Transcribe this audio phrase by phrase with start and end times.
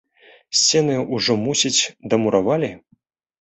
[0.59, 2.73] Сцены ўжо, мусіць, дамуравалі?